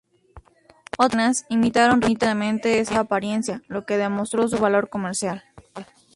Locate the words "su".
4.47-4.57